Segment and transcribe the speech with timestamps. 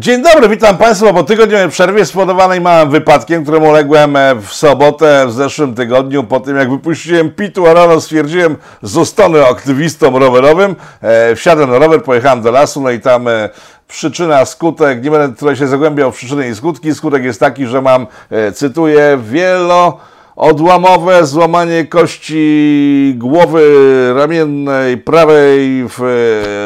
[0.00, 5.24] Dzień dobry, witam Państwa po tygodniowej przerwie spowodowanej małym wypadkiem, któremu uległem e, w sobotę
[5.26, 6.24] w zeszłym tygodniu.
[6.24, 10.76] Po tym jak wypuściłem pitu, a rano stwierdziłem, zostanę aktywistą rowerowym.
[11.02, 13.48] E, wsiadłem na rower, pojechałem do lasu, no i tam e,
[13.88, 16.94] przyczyna, skutek, nie będę tutaj się zagłębiał w przyczyny i skutki.
[16.94, 19.98] Skutek jest taki, że mam, e, cytuję, wielo
[20.36, 23.62] odłamowe złamanie kości głowy
[24.16, 26.02] ramiennej, prawej, w,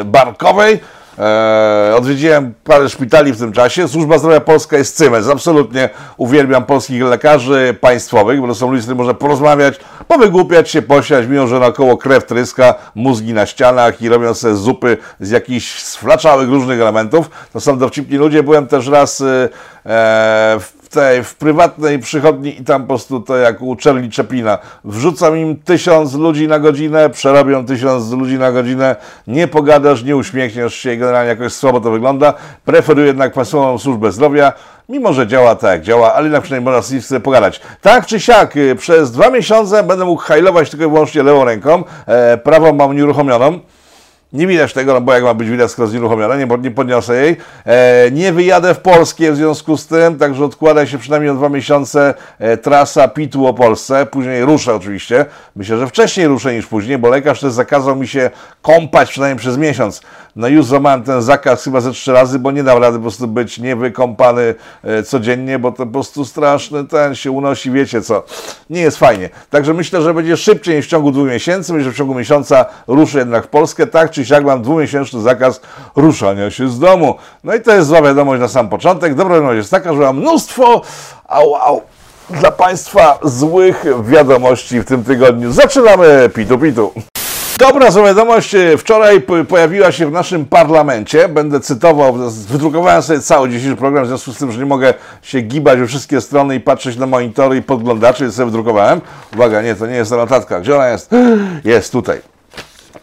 [0.01, 0.79] e, barkowej.
[1.19, 3.87] E, odwiedziłem parę szpitali w tym czasie.
[3.87, 5.27] Służba Zdrowia Polska jest cymes.
[5.29, 10.81] Absolutnie uwielbiam polskich lekarzy państwowych, bo to są ludzie, z którymi można porozmawiać, powygłupiać się,
[10.81, 15.81] posiać, mimo że naokoło krew tryska, mózgi na ścianach i robią sobie zupy z jakichś
[15.81, 17.29] sflaczałych różnych elementów.
[17.53, 18.43] To są dowcipni ludzie.
[18.43, 19.49] Byłem też raz e,
[20.59, 24.57] w tej, w prywatnej przychodni i tam po prostu to jak u Charlie Chaplina.
[24.83, 28.95] Wrzucam im tysiąc ludzi na godzinę, przerobią tysiąc ludzi na godzinę,
[29.27, 32.33] nie pogadasz, nie uśmiechniesz się, generalnie jakoś słabo to wygląda.
[32.65, 34.53] Preferuję jednak Państwową Służbę Zdrowia,
[34.89, 37.61] mimo że działa tak działa, ale na przynajmniej można z nim sobie pogadać.
[37.81, 41.83] Tak czy siak, y, przez dwa miesiące będę mógł hajlować tylko i wyłącznie lewą ręką,
[42.05, 43.59] e, prawą mam nieruchomioną.
[44.35, 47.37] Nie widać tego, no bo jak ma być widać, skoro znieruchomiona, nie, nie podniosę jej.
[47.65, 51.49] E, nie wyjadę w Polskie w związku z tym, także odkłada się przynajmniej o dwa
[51.49, 54.05] miesiące e, trasa PIT-u o Polsce.
[54.05, 55.25] Później ruszę oczywiście.
[55.55, 58.29] Myślę, że wcześniej ruszę niż później, bo lekarz też zakazał mi się
[58.61, 60.01] kąpać przynajmniej przez miesiąc.
[60.35, 63.27] No już złamałem ten zakaz chyba ze trzy razy, bo nie dam rady po prostu
[63.27, 68.23] być niewykąpany e, codziennie, bo to po prostu straszny ten się unosi, wiecie co.
[68.69, 69.29] Nie jest fajnie.
[69.49, 71.73] Także myślę, że będzie szybciej niż w ciągu dwóch miesięcy.
[71.73, 75.61] Myślę, że w ciągu miesiąca ruszę jednak w Polskę, tak czy siak mam dwumiesięczny zakaz
[75.95, 77.15] ruszania się z domu.
[77.43, 79.15] No i to jest zła wiadomość na sam początek.
[79.15, 80.81] Dobra wiadomość jest taka, że mam mnóstwo
[81.27, 81.81] au, au,
[82.29, 85.51] dla Państwa złych wiadomości w tym tygodniu.
[85.51, 86.91] Zaczynamy pitu pitu.
[87.59, 88.55] Dobra zła wiadomość.
[88.77, 91.29] Wczoraj pojawiła się w naszym parlamencie.
[91.29, 92.13] Będę cytował,
[92.47, 95.87] wydrukowałem sobie cały dzisiejszy program, w związku z tym, że nie mogę się gibać we
[95.87, 99.01] wszystkie strony i patrzeć na monitory i podglądacze, więc sobie wydrukowałem.
[99.33, 100.61] Uwaga, nie, to nie jest ta notatka.
[100.61, 101.11] Gdzie ona jest?
[101.63, 102.34] Jest tutaj.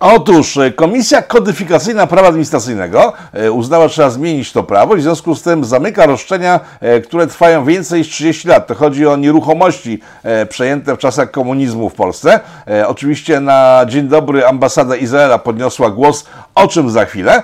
[0.01, 5.03] Otóż e, Komisja Kodyfikacyjna Prawa Administracyjnego e, uznała, że trzeba zmienić to prawo i w
[5.03, 8.67] związku z tym zamyka roszczenia, e, które trwają więcej niż 30 lat.
[8.67, 10.01] To chodzi o nieruchomości
[10.49, 12.41] przejęte w czasach komunizmu w Polsce.
[12.87, 16.25] Oczywiście na dzień dobry ambasada Izraela podniosła głos,
[16.55, 17.43] o czym za chwilę,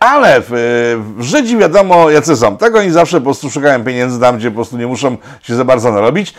[0.00, 0.42] ale
[1.18, 2.56] Żydzi wiadomo jacy są.
[2.56, 5.64] Tego oni zawsze po prostu szukają pieniędzy tam, gdzie po prostu nie muszą się za
[5.64, 6.34] bardzo narobić.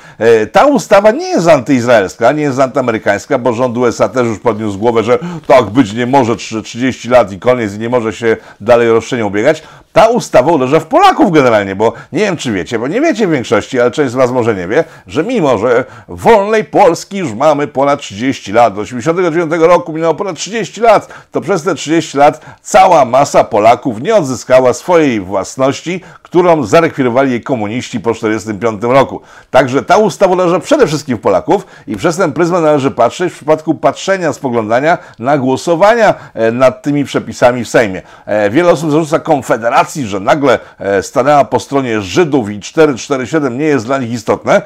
[0.51, 5.03] Ta ustawa nie jest antyizraelska, nie jest antyamerykańska, bo rząd USA też już podniósł głowę,
[5.03, 5.19] że
[5.57, 9.63] tak być nie może 30 lat i koniec i nie może się dalej roszczenia ubiegać.
[9.93, 13.31] Ta ustawa uderza w Polaków generalnie, bo nie wiem czy wiecie, bo nie wiecie w
[13.31, 17.67] większości, ale część z Was może nie wie, że mimo, że wolnej Polski już mamy
[17.67, 22.45] ponad 30 lat, do 89 roku minęło ponad 30 lat, to przez te 30 lat
[22.61, 29.21] cała masa Polaków nie odzyskała swojej własności, którą zarekwirowali jej komuniści po 1945 roku.
[29.51, 33.35] Także ta ustawa uderza przede wszystkim w Polaków i przez ten pryzmat należy patrzeć w
[33.35, 38.01] przypadku patrzenia, spoglądania na głosowania e, nad tymi przepisami w Sejmie.
[38.25, 43.65] E, wiele osób zarzuca Konfederacji, że nagle e, stanęła po stronie Żydów i 447 nie
[43.65, 44.61] jest dla nich istotne,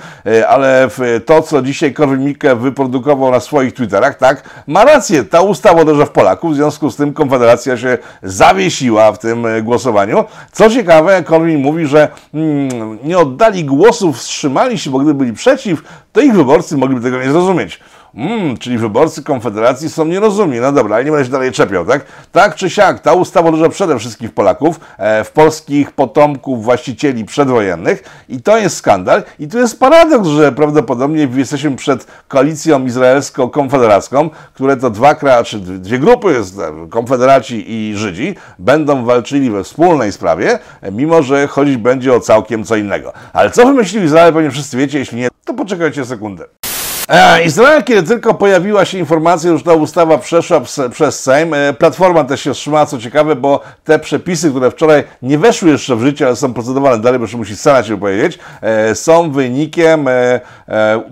[0.48, 0.90] ale
[1.26, 5.24] to, co dzisiaj Korwin-Mikke wyprodukował na swoich Twitterach, tak, ma rację.
[5.24, 10.26] Ta ustawa uderza w Polaków, w związku z tym Konfederacja się zawiesiła w tym głosowaniu.
[10.52, 15.84] Co ciekawe, Korwin mówi, że mm, nie oddali głosów, wstrzymali się, bo gdyby byli przeciw,
[16.14, 17.80] to ich wyborcy mogliby tego nie zrozumieć.
[18.18, 20.60] Mm, czyli wyborcy Konfederacji są nierozumni.
[20.60, 22.06] No dobra, ale nie będę się dalej czepiał, tak?
[22.32, 27.26] Tak czy siak, ta ustawa uderza przede wszystkim w Polaków, e, w polskich potomków właścicieli
[27.26, 29.24] przedwojennych i to jest skandal.
[29.40, 35.60] I tu jest paradoks, że prawdopodobnie jesteśmy przed koalicją izraelsko-konfederacką, które to dwa kraje, czy
[35.60, 41.78] dwie grupy, e, konfederaci i Żydzi, będą walczyli we wspólnej sprawie, e, mimo że chodzić
[41.78, 43.14] będzie o całkiem co innego.
[43.34, 46.67] Ale co wymyślił Izrael, pewnie wszyscy wiecie, jeśli nie, to poczekajcie sekundę.
[47.10, 50.62] E, Izrael, kiedy tylko pojawiła się informacja, że ta ustawa przeszła
[50.92, 55.38] przez Sejm, e, Platforma też się wstrzymała, co ciekawe, bo te przepisy, które wczoraj nie
[55.38, 58.96] weszły jeszcze w życie, ale są procedowane dalej, bo jeszcze musi Senat się powiedzieć, e,
[58.96, 60.10] są wynikiem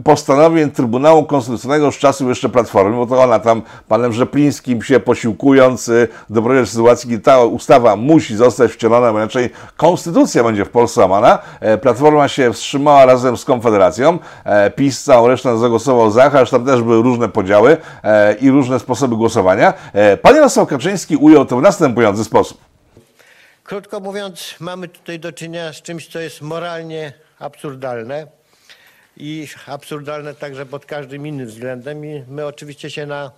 [0.03, 5.91] postanowień Trybunału Konstytucyjnego z czasów jeszcze Platformy, bo to ona tam panem Rzeplińskim się posiłkując
[6.29, 11.01] doprowadziła do sytuacji, kiedy ta ustawa musi zostać wcielona, bo inaczej konstytucja będzie w Polsce
[11.01, 11.39] łamana.
[11.81, 14.19] Platforma się wstrzymała razem z Konfederacją,
[14.75, 18.79] PiS całą resztę zagłosował głosował za, chociaż tam też były różne podziały e, i różne
[18.79, 19.73] sposoby głosowania.
[19.93, 22.61] E, pan Jarosław Kaczyński ujął to w następujący sposób.
[23.63, 28.27] Krótko mówiąc, mamy tutaj do czynienia z czymś, co jest moralnie absurdalne.
[29.17, 33.31] i absurdalne także pod każdym innym względem i my oczywiście się na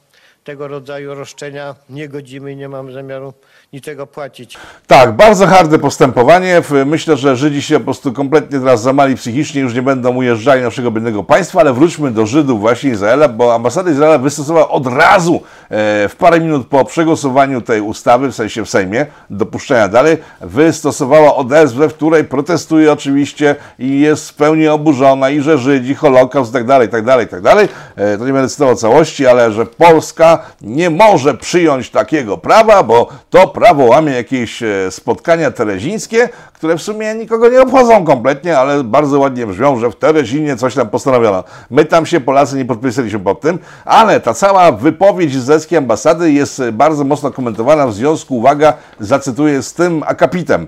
[0.43, 3.33] tego rodzaju roszczenia nie godzimy i nie mamy zamiaru
[3.73, 4.57] niczego płacić.
[4.87, 6.61] Tak, bardzo harde postępowanie.
[6.85, 10.91] Myślę, że Żydzi się po prostu kompletnie teraz zamali psychicznie, już nie będą ujeżdżali naszego
[10.91, 16.09] biednego państwa, ale wróćmy do Żydów właśnie Izraela, bo ambasada Izraela wystosowała od razu e,
[16.09, 21.89] w parę minut po przegłosowaniu tej ustawy, w sensie w Sejmie, dopuszczenia dalej, wystosowała odezwę,
[21.89, 26.89] w której protestuje oczywiście i jest w pełni oburzona i że Żydzi, Holokaust i dalej,
[27.03, 27.67] dalej, tak dalej.
[27.95, 33.09] E, to nie będę cytował całości, ale że Polska nie może przyjąć takiego prawa, bo
[33.29, 38.83] to prawo łamie jakieś e, spotkania terezińskie, które w sumie nikogo nie obchodzą kompletnie, ale
[38.83, 41.43] bardzo ładnie brzmią, że w Terezinie coś tam postanowiono.
[41.69, 46.61] My tam się Polacy nie podpisaliśmy pod tym, ale ta cała wypowiedź izraelskiej ambasady jest
[46.71, 50.67] bardzo mocno komentowana w związku, uwaga, zacytuję z tym akapitem.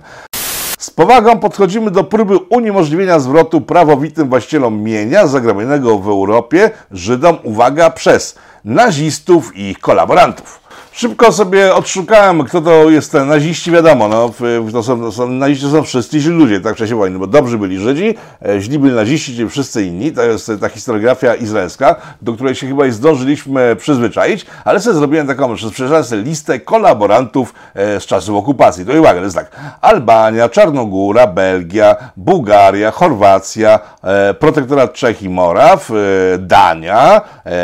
[0.80, 7.90] Z powagą podchodzimy do próby uniemożliwienia zwrotu prawowitym właścicielom mienia zagrabionego w Europie Żydom, uwaga,
[7.90, 10.59] przez nazistów i ich kolaborantów.
[11.00, 14.32] Szybko sobie odszukałem, kto to jest ten naziści, wiadomo, no,
[14.72, 17.58] to są, to są, naziści są wszyscy źli ludzie, tak w czasie wojny, bo dobrzy
[17.58, 18.16] byli Żydzi,
[18.46, 22.68] e, źli byli naziści, czyli wszyscy inni, to jest ta historiografia izraelska, do której się
[22.68, 28.86] chyba zdążyliśmy przyzwyczaić, ale sobie zrobiłem taką, przeczytałem listę kolaborantów e, z czasów okupacji.
[28.86, 29.52] To uwaga, to jest tak,
[29.82, 35.92] Albania, Czarnogóra, Belgia, Bułgaria, Chorwacja, e, protektorat Czech i Moraw,
[36.40, 37.22] Dania,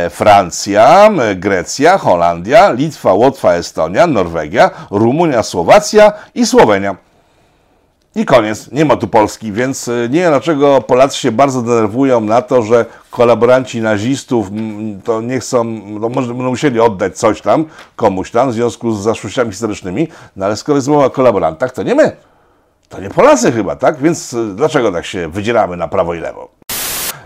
[0.10, 6.96] Francja, Grecja, Holandia, Litwa, Łotwa, Estonia, Norwegia, Rumunia, Słowacja i Słowenia.
[8.16, 12.22] I koniec, nie ma tu Polski, więc y, nie wiem dlaczego Polacy się bardzo denerwują
[12.22, 14.48] na to, że kolaboranci nazistów
[15.04, 15.64] to nie chcą,
[16.00, 20.46] no może będą musieli oddać coś tam, komuś tam w związku z zaszłościami historycznymi, no
[20.46, 22.16] ale skoro jest mowa o kolaborantach, to nie my.
[22.90, 23.98] To nie Polacy chyba, tak?
[23.98, 26.55] Więc y, dlaczego tak się wydzieramy na prawo i lewo?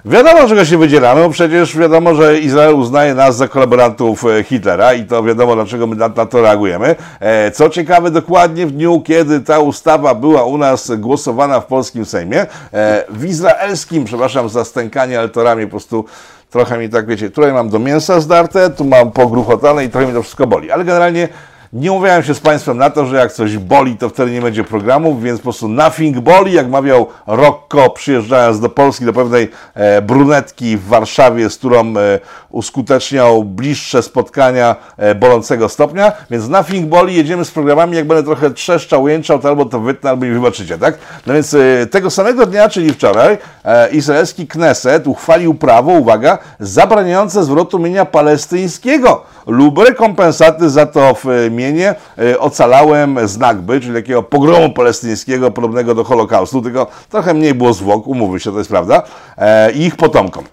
[0.10, 4.94] Wiadomo, czego się wydzielamy, bo przecież wiadomo, że Izrael uznaje nas za kolaborantów e, Hitlera
[4.94, 6.96] i to wiadomo, dlaczego my na, to reagujemy.
[7.20, 12.06] E, co ciekawe, dokładnie w dniu, kiedy ta ustawa była u nas głosowana w polskim
[12.06, 16.06] Sejmie, e, w izraelskim, przepraszam za stękanie, ale to ramię po prostu
[16.50, 20.14] trochę mi tak, wiecie, tutaj mam do mięsa zdarte, tu mam pogruchotane i trochę mi
[20.14, 20.72] to wszystko boli.
[20.72, 21.28] Ale generalnie
[21.74, 24.63] nie umawiałem się z Państwem na to, że jak coś boli, to wtedy nie będzie
[24.63, 30.01] programów, więc po prostu nothing boli, jak mawiał Rocco przyjeżdżając do Polski, do pewnej e,
[30.01, 32.19] brunetki w Warszawie, z którą e,
[32.50, 38.51] uskuteczniał bliższe spotkania e, bolącego stopnia, więc nothing boli, jedziemy z programami, jak będę trochę
[38.51, 40.98] trzeszczał, jęczał, to albo to wytnę, albo mi wybaczycie, tak?
[41.27, 47.44] No więc e, tego samego dnia, czyli wczoraj, e, izraelski Kneset uchwalił prawo, uwaga, zabraniające
[47.44, 54.74] zwrotu mienia palestyńskiego lub rekompensaty za to w mienie e, ocalałem znakby, czyli takiego pogromu
[54.74, 59.04] palestyńskiego podobnego do Holokaustu, tylko trochę mniej było zwłok, umówmy się, to jest prawda,
[59.38, 60.44] e, i ich potomkom.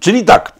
[0.00, 0.52] Czyli tak,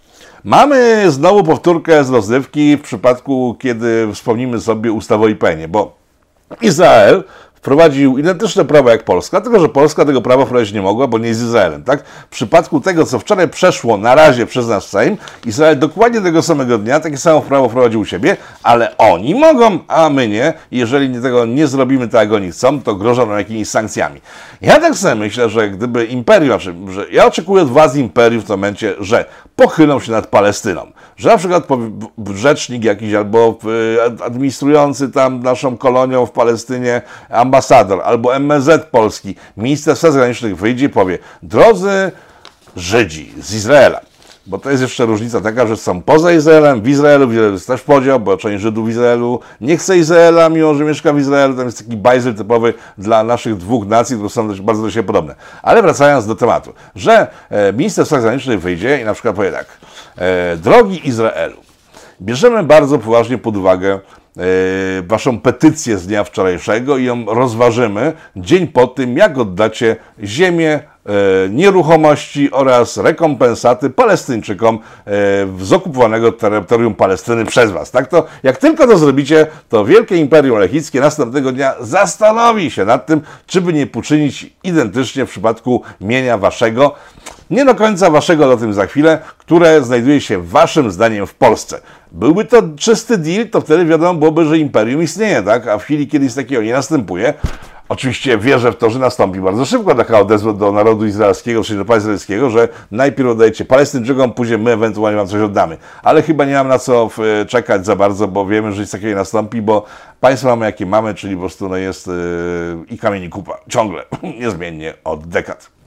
[0.44, 5.96] mamy znowu powtórkę z rozrywki w przypadku, kiedy wspomnimy sobie ustawę o IPN-ie, bo
[6.60, 7.24] Izrael
[7.60, 11.28] wprowadził identyczne prawo jak Polska, tylko że Polska tego prawa wprowadzić nie mogła, bo nie
[11.28, 11.84] jest Izraelem.
[11.84, 12.04] Tak?
[12.04, 15.16] W przypadku tego, co wczoraj przeszło na razie przez nasz Sejm,
[15.46, 20.10] Izrael dokładnie tego samego dnia takie samo prawo wprowadził u siebie, ale oni mogą, a
[20.10, 20.52] my nie.
[20.70, 24.20] Jeżeli tego nie zrobimy tak, jak oni chcą, to grożą nam jakimiś sankcjami.
[24.60, 28.46] Ja tak sobie myślę, że gdyby imperium, znaczy, że ja oczekuję od władz imperium w
[28.46, 29.24] tym momencie, że
[29.56, 30.86] pochylą się nad Palestyną.
[31.20, 31.64] Że na przykład
[32.34, 33.58] rzecznik jakiś albo
[34.24, 40.88] administrujący tam naszą kolonią w Palestynie, ambasador albo MSZ Polski, minister spraw zagranicznych wyjdzie i
[40.88, 42.12] powie, drodzy
[42.76, 44.00] Żydzi z Izraela,
[44.50, 47.66] bo to jest jeszcze różnica taka, że są poza Izraelem, w Izraelu, w Izraelu jest
[47.66, 51.54] też podział, bo część Żydów w Izraelu nie chce Izraela, mimo że mieszka w Izraelu,
[51.54, 55.34] tam jest taki bajzel typowy dla naszych dwóch nacji, które są bardzo do siebie podobne.
[55.62, 59.66] Ale wracając do tematu, że e, minister spraw zagranicznych wyjdzie i na przykład powie tak,
[60.16, 61.56] e, drogi Izraelu,
[62.22, 64.00] bierzemy bardzo poważnie pod uwagę
[64.36, 70.80] E, waszą petycję z dnia wczorajszego i ją rozważymy dzień po tym, jak oddacie ziemię,
[71.50, 75.10] nieruchomości oraz rekompensaty Palestyńczykom e,
[75.60, 77.90] z okupowanego terytorium Palestyny przez was.
[77.90, 83.06] Tak to, jak tylko to zrobicie, to Wielkie Imperium Lechickie następnego dnia zastanowi się nad
[83.06, 86.94] tym, czy by nie poczynić identycznie w przypadku mienia waszego,
[87.50, 91.80] nie do końca waszego, do tym za chwilę, które znajduje się waszym zdaniem w Polsce.
[92.12, 95.68] Byłby to czysty deal, to wtedy wiadomo byłoby, że imperium istnieje, tak?
[95.68, 97.34] A w chwili, kiedy nic takiego nie następuje,
[97.90, 101.84] oczywiście wierzę w to, że nastąpi bardzo szybko taka odezwa do narodu izraelskiego, czyli do
[101.84, 105.76] państwa izraelskiego, że najpierw oddajecie Palestyńczykom, później my ewentualnie wam coś oddamy.
[106.02, 107.10] Ale chyba nie mam na co
[107.48, 109.84] czekać za bardzo, bo wiemy, że nic takiego nie nastąpi, bo
[110.20, 112.14] państwo mamy jakie mamy, czyli po prostu no jest yy,
[112.90, 113.58] i kamień i kupa.
[113.68, 114.04] Ciągle,
[114.40, 115.79] niezmiennie od dekad.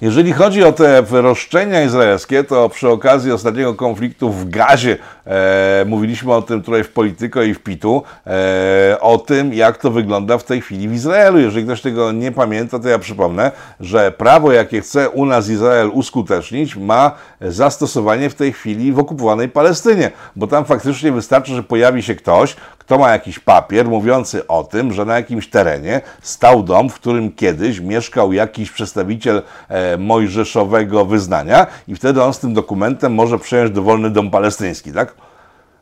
[0.00, 6.32] Jeżeli chodzi o te roszczenia izraelskie, to przy okazji ostatniego konfliktu w Gazie e, mówiliśmy
[6.32, 10.44] o tym tutaj w Polityko i w Pitu, e, o tym, jak to wygląda w
[10.44, 11.38] tej chwili w Izraelu.
[11.38, 15.90] Jeżeli ktoś tego nie pamięta, to ja przypomnę, że prawo, jakie chce u nas Izrael
[15.92, 22.02] uskutecznić, ma zastosowanie w tej chwili w okupowanej Palestynie, bo tam faktycznie wystarczy, że pojawi
[22.02, 22.56] się ktoś,
[22.90, 27.32] kto ma jakiś papier mówiący o tym, że na jakimś terenie stał dom, w którym
[27.32, 33.70] kiedyś mieszkał jakiś przedstawiciel e, mojżeszowego wyznania i wtedy on z tym dokumentem może przejąć
[33.70, 35.14] dowolny dom palestyński, tak?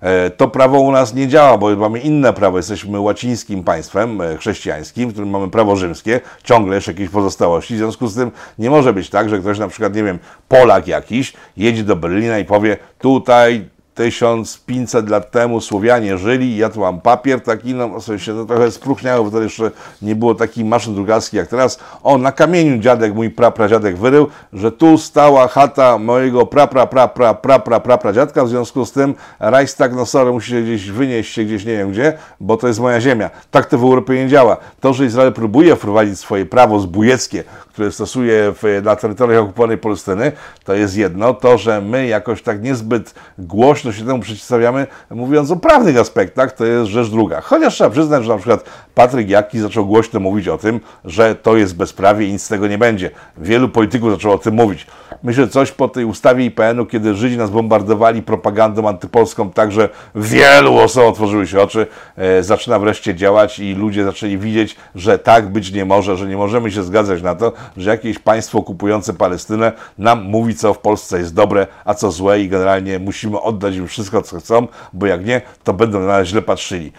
[0.00, 2.56] E, to prawo u nas nie działa, bo mamy inne prawo.
[2.56, 7.74] Jesteśmy łacińskim państwem e, chrześcijańskim, w którym mamy prawo rzymskie, ciągle jeszcze jakieś pozostałości.
[7.74, 10.86] W związku z tym nie może być tak, że ktoś na przykład, nie wiem, Polak
[10.86, 13.68] jakiś jedzie do Berlina i powie tutaj
[13.98, 18.70] 1500 lat temu Słowianie żyli, ja tu mam papier taki, no w sensie to trochę
[18.70, 19.70] spróchniało, bo to jeszcze
[20.02, 21.78] nie było takich maszyn drukarskich jak teraz.
[22.02, 27.08] O, na kamieniu dziadek, mój prapradziadek wyrył, że tu stała chata mojego pra, pra, pra,
[27.08, 30.62] pra, pra, pra, pra, pra dziadka, w związku z tym Reichstag no sorry, musi się
[30.62, 33.30] gdzieś wynieść się gdzieś nie wiem gdzie, bo to jest moja ziemia.
[33.50, 34.56] Tak to w Europie nie działa.
[34.80, 40.32] To, że Izrael próbuje wprowadzić swoje prawo zbójeckie, które stosuje w, na terytoriach okupowanej Palestyny,
[40.64, 41.34] to jest jedno.
[41.34, 46.64] To, że my jakoś tak niezbyt głośno się temu przeciwstawiamy, mówiąc o prawnych aspektach, to
[46.64, 47.40] jest rzecz druga.
[47.40, 48.64] Chociaż trzeba przyznać, że na przykład
[48.94, 52.66] Patryk Jaki zaczął głośno mówić o tym, że to jest bezprawie i nic z tego
[52.66, 53.10] nie będzie.
[53.36, 54.86] Wielu polityków zaczęło o tym mówić.
[55.22, 60.76] Myślę, że coś po tej ustawie IPN-u, kiedy Żydzi nas bombardowali propagandą antypolską, także wielu
[60.76, 65.72] osobom otworzyły się oczy, e, zaczyna wreszcie działać i ludzie zaczęli widzieć, że tak być
[65.72, 70.24] nie może, że nie możemy się zgadzać na to, że jakieś państwo okupujące Palestynę nam
[70.24, 74.22] mówi, co w Polsce jest dobre, a co złe i generalnie musimy oddać im wszystko,
[74.22, 76.92] co chcą, bo jak nie, to będą na nas źle patrzyli.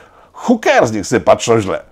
[0.63, 1.89] Cares, niech sobie patrzą źle.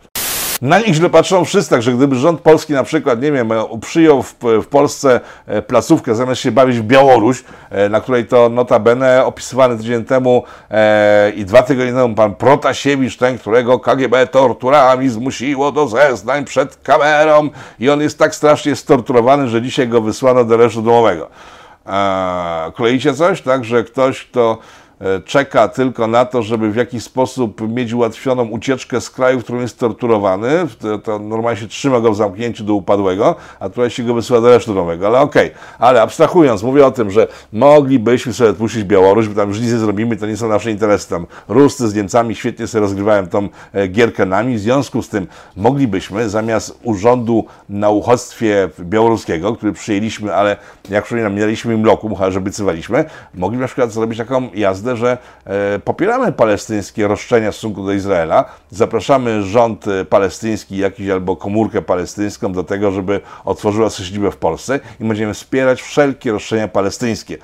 [0.61, 3.49] Na nich źle patrzą wszyscy, także gdyby rząd polski na przykład, nie wiem,
[3.81, 8.49] przyjął w, w Polsce e, placówkę zamiast się bawić w Białoruś, e, na której to
[8.49, 15.09] notabene opisywany tydzień temu e, i dwa tygodnie temu pan Protasiewicz, ten, którego KGB torturami
[15.09, 20.43] zmusiło do zeznań przed kamerą i on jest tak strasznie storturowany, że dzisiaj go wysłano
[20.43, 21.29] do aresztu domowego.
[21.87, 24.86] Eee, kleicie coś, tak, że ktoś, kto E,
[25.25, 29.61] czeka tylko na to, żeby w jakiś sposób mieć ułatwioną ucieczkę z kraju, w którym
[29.61, 30.49] jest torturowany,
[31.03, 34.47] to, normalnie się trzyma go w zamknięciu do upadłego, a tutaj się go wysyła do
[34.47, 35.07] aresztu domowego.
[35.07, 35.87] Ale okej, okay.
[35.87, 39.77] ale abstrahując, mówię o tym, że moglibyśmy sobie odpuścić Białoruś, bo tam już nic nie
[39.77, 41.09] zrobimy, to nie są nasze interesy.
[41.09, 45.27] Tam Ruscy z Niemcami świetnie sobie rozgrywałem tą e, gierkę nami, w związku z tym
[45.55, 50.57] moglibyśmy zamiast urządu na uchodźstwie białoruskiego, który przyjęliśmy, ale
[50.89, 55.17] jak przypominam, nie daliśmy im lokum, że bycywaliśmy, mogli na przykład zrobić taką jazdę że
[55.45, 58.45] e, popieramy palestyńskie roszczenia w stosunku do Izraela.
[58.71, 64.79] Zapraszamy rząd e, palestyński, jakiś albo komórkę palestyńską do tego, żeby otworzyła siedzibę w Polsce
[64.99, 67.37] i będziemy wspierać wszelkie roszczenia palestyńskie.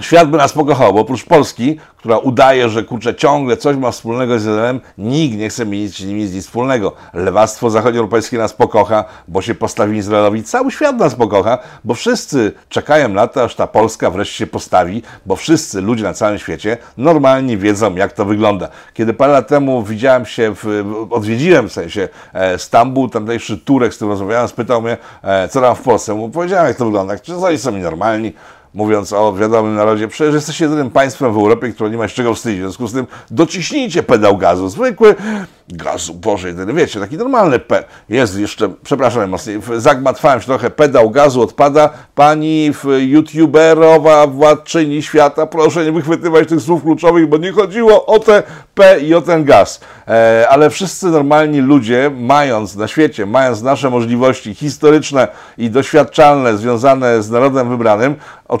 [0.00, 4.38] Świat by nas pokochał, bo oprócz Polski, która udaje, że kurczę ciągle coś ma wspólnego
[4.38, 6.92] z Izraelem, nikt nie chce mieć z nimi nic wspólnego.
[7.12, 10.44] Lewactwo zachodnioeuropejskie nas pokocha, bo się postawi Izraelowi.
[10.44, 15.02] Cały świat nas pokocha, bo wszyscy czekają na to, aż ta Polska wreszcie się postawi,
[15.26, 18.68] bo wszyscy ludzie na całym świecie normalnie wiedzą, jak to wygląda.
[18.94, 23.96] Kiedy parę lat temu widziałem się, w, odwiedziłem w sensie e, Stambuł, tamtejszy Turek, z
[23.96, 26.14] którym rozmawiałem, spytał mnie, e, co tam w Polsce.
[26.14, 27.18] Mu powiedziałem, jak to wygląda.
[27.18, 28.32] Czy oni są normalni?
[28.74, 32.34] Mówiąc o wiadomym narodzie, przecież jesteście jedynym państwem w Europie, które nie ma z czego
[32.34, 32.60] wstydzić.
[32.60, 34.68] W związku z tym dociśnijcie pedał gazu.
[34.68, 35.14] Zwykły
[35.68, 37.84] gazu, Boże, jedyny, wiecie, taki normalny pe...
[38.08, 41.90] Jest jeszcze, przepraszam najmocniej, zagmatwałem się trochę, pedał gazu odpada.
[42.14, 48.42] Pani youtuberowa władczyni świata, proszę nie wychwytywać tych słów kluczowych, bo nie chodziło o te
[48.74, 49.80] P i o ten gaz.
[50.08, 55.28] E, ale wszyscy normalni ludzie, mając na świecie, mając nasze możliwości historyczne
[55.58, 58.14] i doświadczalne związane z narodem wybranym,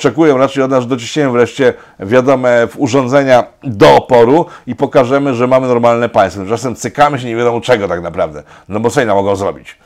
[0.04, 6.08] oczekują raczej od nas, dociśniemy wreszcie wiadome urządzenia do oporu i pokażemy, że mamy normalne
[6.08, 6.42] państwo.
[6.48, 8.42] Czasem cykamy się nie wiadomo czego tak naprawdę.
[8.68, 9.78] No bo co innego mogą zrobić?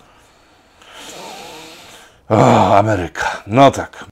[2.28, 3.26] O, Ameryka.
[3.46, 4.04] No tak.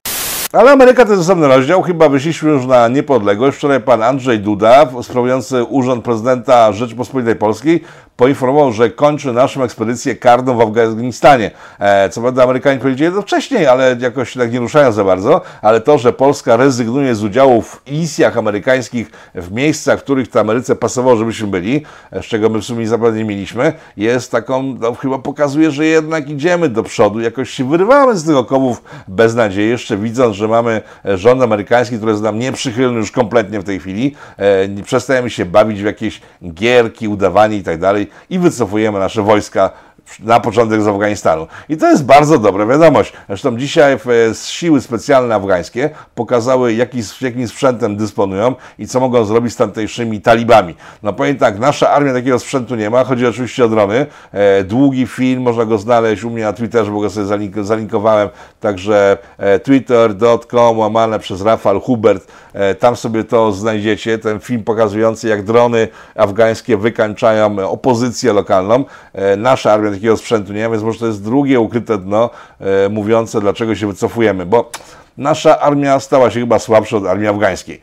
[0.53, 1.81] Ale Ameryka to jest osobny rozdział.
[1.81, 3.57] Chyba wyszliśmy już na niepodległość.
[3.57, 7.83] Wczoraj pan Andrzej Duda, sprawujący urząd prezydenta Rzeczypospolitej Polskiej,
[8.17, 11.51] poinformował, że kończy naszą ekspedycję karną w Afganistanie.
[11.79, 15.81] E, co prawda Amerykanie powiedzieli to wcześniej, ale jakoś tak nie ruszają za bardzo, ale
[15.81, 20.75] to, że Polska rezygnuje z udziału w misjach amerykańskich w miejscach, w których to Ameryce
[20.75, 25.19] pasowało, żebyśmy byli, z czego my w sumie zapewne nie mieliśmy, jest taką, no, chyba
[25.19, 29.97] pokazuje, że jednak idziemy do przodu, jakoś się wyrywamy z tych okowów bez nadziei, jeszcze
[29.97, 34.83] widząc, że mamy rząd amerykański, który jest nam nieprzychylny już kompletnie w tej chwili, e,
[34.83, 36.21] przestajemy się bawić w jakieś
[36.53, 39.71] gierki, udawanie i tak dalej, i wycofujemy nasze wojska
[40.19, 41.47] na początek z Afganistanu.
[41.69, 43.13] I to jest bardzo dobra wiadomość.
[43.27, 43.97] Zresztą dzisiaj
[44.33, 50.75] siły specjalne afgańskie pokazały, jaki, jakim sprzętem dysponują i co mogą zrobić z tamtejszymi talibami.
[51.03, 53.03] No powiem tak, nasza armia takiego sprzętu nie ma.
[53.03, 54.05] Chodzi oczywiście o drony.
[54.31, 58.29] E, długi film, można go znaleźć u mnie na Twitterze, bo go sobie zalink zalinkowałem.
[58.59, 62.27] Także e, twitter.com łamane przez Rafał Hubert.
[62.53, 64.17] E, tam sobie to znajdziecie.
[64.17, 68.85] Ten film pokazujący, jak drony afgańskie wykańczają opozycję lokalną.
[69.13, 72.89] E, nasza armia takiego sprzętu nie ma, więc może to jest drugie ukryte dno e,
[72.89, 74.71] mówiące, dlaczego się wycofujemy, bo
[75.17, 77.81] nasza armia stała się chyba słabsza od armii afgańskiej.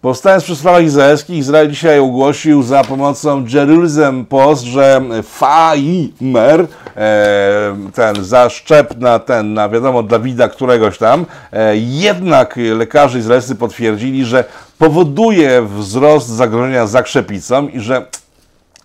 [0.00, 8.24] Powstając przy sprawach izraelskich, Izrael dzisiaj ogłosił za pomocą Jerusalem Post, że Faimer, e, ten
[8.24, 14.44] zaszczep na ten, na wiadomo Dawida któregoś tam, e, jednak lekarze izraelscy potwierdzili, że
[14.78, 18.06] powoduje wzrost zagrożenia zakrzepicą i że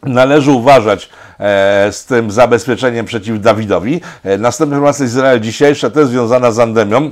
[0.03, 4.01] należy uważać e, z tym zabezpieczeniem przeciw Dawidowi.
[4.23, 7.11] E, następna informacja Izrael dzisiejsza, jest związana z Andemią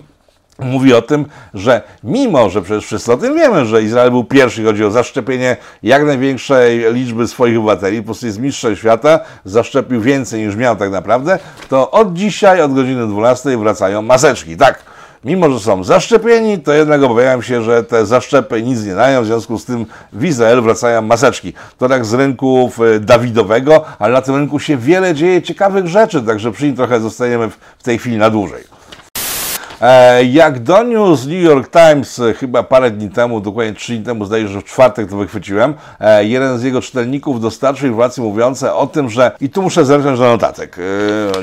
[0.60, 4.64] mówi o tym, że mimo, że przecież wszyscy o tym wiemy, że Izrael był pierwszy,
[4.64, 10.46] chodzi o zaszczepienie jak największej liczby swoich obywateli, po prostu jest mistrzem świata, zaszczepił więcej
[10.46, 14.58] niż miał tak naprawdę, to od dzisiaj, od godziny 12 wracają maseczki.
[14.58, 14.84] Tak,
[15.24, 19.26] mimo że są zaszczepieni, to jednak obawiałem się, że te zaszczepy nic nie dają, w
[19.26, 21.54] związku z tym w Izrael wracają maseczki.
[21.78, 26.52] To tak z rynku Dawidowego, ale na tym rynku się wiele dzieje ciekawych rzeczy, także
[26.52, 28.80] przy nim trochę zostajemy w tej chwili na dłużej.
[29.82, 34.26] E, jak doniósł New York Times e, chyba parę dni temu, dokładnie trzy dni temu,
[34.26, 38.74] zdaje się, że w czwartek to wychwyciłem, e, jeden z jego czytelników dostarczył informacje mówiące
[38.74, 40.78] o tym, że, i tu muszę zerknąć do notatek,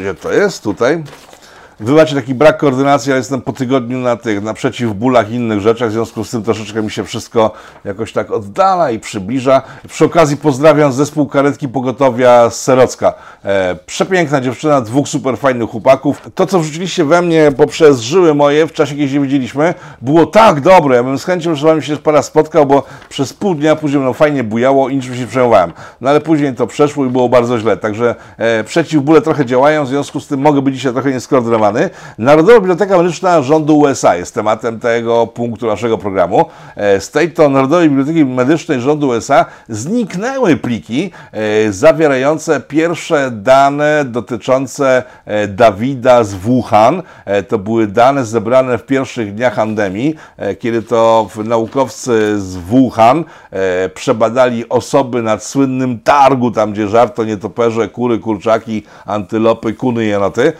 [0.00, 1.04] gdzie to jest, tutaj,
[1.80, 5.60] Wy macie taki brak koordynacji, ja jestem po tygodniu na tych, na przeciwbólach i innych
[5.60, 7.50] rzeczach, w związku z tym troszeczkę mi się wszystko
[7.84, 9.62] jakoś tak oddala i przybliża.
[9.88, 13.14] Przy okazji pozdrawiam zespół karetki pogotowia z Serocka.
[13.44, 16.22] E, przepiękna dziewczyna, dwóch super fajnych chłopaków.
[16.34, 20.60] To, co wrzuciliście we mnie poprzez żyły moje w czasie, kiedy się widzieliśmy, było tak
[20.60, 20.96] dobre.
[20.96, 24.12] Ja bym z chęcią, że wami się parę spotkał, bo przez pół dnia później no
[24.12, 25.72] fajnie bujało i niczym się przejmowałem.
[26.00, 27.76] No ale później to przeszło i było bardzo źle.
[27.76, 31.65] Także e, przeciwbóle trochę działają, w związku z tym mogę być dzisiaj trochę nieskoordynowany
[32.18, 36.44] Narodowa Biblioteka Medyczna rządu USA jest tematem tego punktu naszego programu.
[36.76, 44.04] E, z tej to Narodowej Biblioteki Medycznej rządu USA zniknęły pliki e, zawierające pierwsze dane
[44.04, 47.02] dotyczące e, Dawida z Wuhan.
[47.48, 50.14] To były dane zebrane w pierwszych dniach pandemii,
[50.58, 53.24] kiedy to naukowcy z Wuhan
[53.94, 60.52] przebadali osoby na słynnym targu, tam gdzie żarto nietoperze, kury, kurczaki, antylopy, kuny jenoty.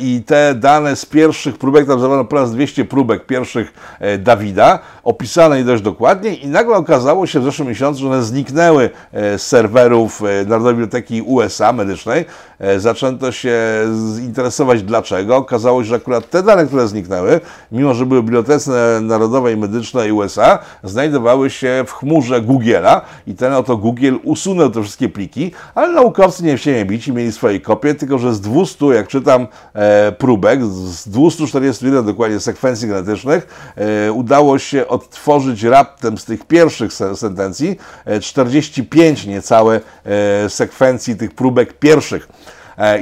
[0.00, 5.60] I te dane z pierwszych próbek, tam zawarto ponad 200 próbek pierwszych e, Dawida, opisane
[5.60, 9.46] i dość dokładnie i nagle okazało się w zeszłym miesiącu, że one zniknęły e, z
[9.46, 12.24] serwerów e, Narodowej Biblioteki USA medycznej.
[12.78, 13.58] Zaczęto się
[14.22, 15.36] interesować dlaczego.
[15.36, 17.40] Okazało się, że akurat te dane, które zniknęły,
[17.72, 23.76] mimo że były Bibliotece Narodowej Medycznej USA, znajdowały się w chmurze Google'a i ten oto
[23.76, 28.18] Google usunął te wszystkie pliki, ale naukowcy nie chcieli bić i mieli swoje kopie, tylko
[28.18, 29.46] że z 200, jak czytam,
[30.18, 36.92] próbek, próbek, z 241 dokładnie sekwencji genetycznych, e, udało się odtworzyć raptem z tych pierwszych
[37.14, 37.76] sentencji
[38.20, 42.28] 45 e, niecałe e, sekwencji tych próbek pierwszych.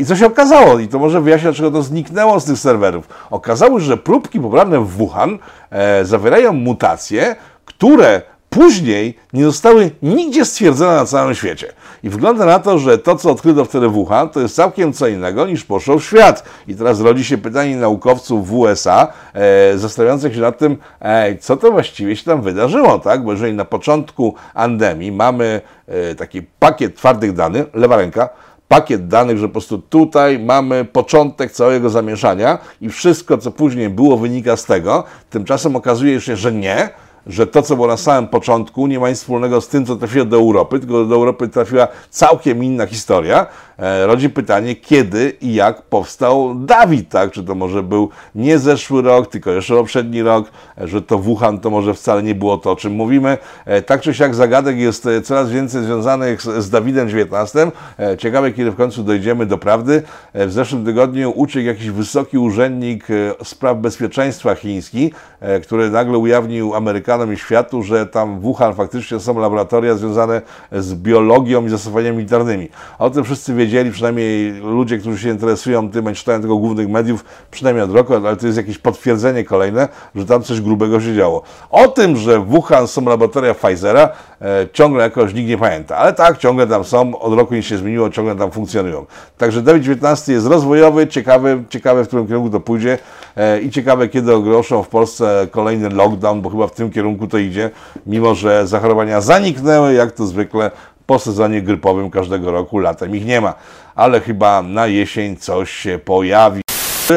[0.01, 0.79] I co się okazało?
[0.79, 3.09] I to może wyjaśniać, dlaczego to zniknęło z tych serwerów.
[3.31, 5.39] Okazało się, że próbki pobrane w Wuhan
[6.03, 11.73] zawierają mutacje, które później nie zostały nigdzie stwierdzone na całym świecie.
[12.03, 15.07] I wygląda na to, że to, co odkryto wtedy w Wuhan, to jest całkiem co
[15.07, 16.45] innego niż poszło w świat.
[16.69, 21.57] I teraz rodzi się pytanie naukowców w USA, e, zastanawiających się nad tym, e, co
[21.57, 23.25] to właściwie się tam wydarzyło, tak?
[23.25, 28.29] Bo jeżeli na początku pandemii mamy e, taki pakiet twardych danych, lewa ręka,
[28.69, 34.17] pakiet danych, że po prostu tutaj mamy początek całego zamieszania i wszystko, co później było,
[34.17, 35.05] wynika z tego.
[35.31, 36.89] Tymczasem okazuje się, że nie,
[37.29, 40.25] że to, co było na samym początku, nie ma nic wspólnego z tym, co trafiło
[40.25, 43.47] do Europy, tylko do Europy trafiła całkiem inna historia.
[43.79, 47.31] E, rodzi pytanie, kiedy i jak powstał Dawid, tak?
[47.31, 51.59] Czy to może był nie zeszły rok, tylko jeszcze poprzedni rok, e, że to Wuhan
[51.59, 53.39] to może wcale nie było to, o czym mówimy.
[53.65, 57.67] E, tak czy siak zagadek jest coraz więcej związanych z, Dawidem XIX.
[58.19, 60.03] Ciekawe, kiedy w końcu dojdziemy do prawdy.
[60.35, 63.07] W zeszłym tygodniu uciekł jakiś wysoki urzędnik
[63.45, 65.13] spraw bezpieczeństwa chiński,
[65.63, 70.95] który nagle ujawnił Amerykanom i światu, że tam w Wuhan faktycznie są laboratoria związane z
[70.95, 72.69] biologią i zastosowaniami militarnymi.
[72.99, 77.25] O tym wszyscy wiedzieli wiedzieli, przynajmniej ludzie, którzy się interesują tym, czytają tego głównych mediów,
[77.51, 81.43] przynajmniej od roku, ale to jest jakieś potwierdzenie kolejne, że tam coś grubego się działo.
[81.71, 84.09] O tym, że w Wuhan są laboratoria Pfizera,
[84.43, 85.97] e, ciągle jakoś nikt nie pamięta.
[85.97, 89.07] Ale tak, ciągle tam są, od roku nic się zmieniło, ciągle tam funkcjonują.
[89.39, 92.99] Także COVID-19 jest rozwojowy, ciekawy, ciekawe, w którym kierunku to pójdzie
[93.37, 97.39] e, i ciekawe, kiedy ogłoszą w Polsce kolejny lockdown, bo chyba w tym kierunku to
[97.39, 97.71] idzie,
[98.07, 100.71] mimo że zachorowania zaniknęły, jak to zwykle
[101.09, 103.55] po sezonie grypowym każdego roku, latem ich nie ma.
[103.95, 106.61] Ale chyba na jesień coś się pojawi.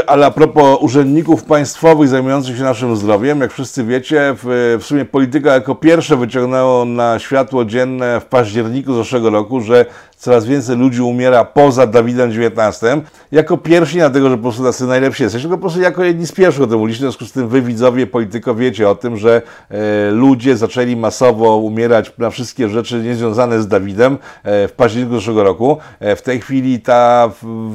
[0.08, 5.06] Ale a propos urzędników państwowych zajmujących się naszym zdrowiem, jak wszyscy wiecie, w, w sumie
[5.06, 9.86] polityka jako pierwsze wyciągnęło na światło dzienne w październiku zeszłego roku, że
[10.21, 12.81] coraz więcej ludzi umiera poza Dawidem XIX,
[13.31, 16.31] jako pierwsi, dlatego że po prostu tacy najlepsi jesteśmy, tylko po prostu jako jedni z
[16.31, 19.41] pierwszych o tym mówiliśmy, w związku z tym wy widzowie, polityko wiecie o tym, że
[19.69, 25.43] e, ludzie zaczęli masowo umierać na wszystkie rzeczy niezwiązane z Dawidem e, w październiku zeszłego
[25.43, 25.77] roku.
[25.99, 27.31] E, w tej chwili ta,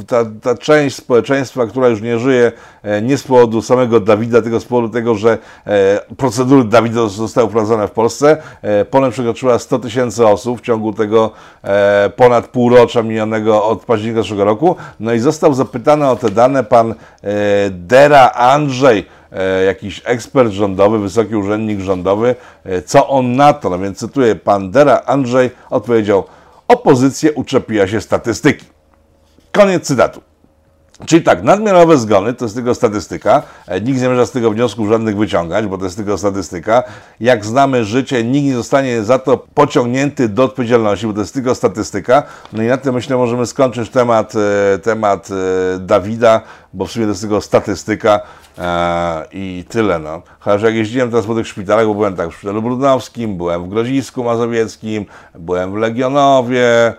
[0.06, 4.60] ta, ta część społeczeństwa, która już nie żyje, e, nie z powodu samego Dawida, tylko
[4.60, 9.78] z powodu tego, że e, procedury Dawida zostały wprowadzone w Polsce, e, ponad przekroczyła 100
[9.78, 11.30] tysięcy osób w ciągu tego
[12.16, 14.76] ponad ponad półrocza minionego od października zeszłego roku.
[15.00, 16.94] No i został zapytany o te dane pan e,
[17.70, 23.70] Dera Andrzej, e, jakiś ekspert rządowy, wysoki urzędnik rządowy, e, co on na to?
[23.70, 26.24] No więc cytuję, pan Dera Andrzej odpowiedział,
[26.68, 28.64] opozycja uczepiła się statystyki.
[29.52, 30.20] Koniec cytatu.
[31.04, 33.42] Czyli tak, nadmiarowe zgony to jest tylko statystyka.
[33.66, 36.82] E, nikt nie zamierza z tego wniosków żadnych wyciągać, bo to jest tylko statystyka.
[37.20, 41.54] Jak znamy życie, nikt nie zostanie za to pociągnięty do odpowiedzialności, bo to jest tylko
[41.54, 42.22] statystyka.
[42.52, 44.32] No i na tym myślę możemy skończyć temat,
[44.74, 46.40] e, temat e, Dawida,
[46.72, 48.20] bo w sumie to jest tylko statystyka
[49.32, 49.98] i tyle.
[49.98, 50.22] No.
[50.38, 53.68] Chociaż jak jeździłem teraz po tych szpitalach, bo byłem tak w szpitalu brudnowskim, byłem w
[53.68, 56.94] Grodzisku Mazowieckim, byłem w Legionowie,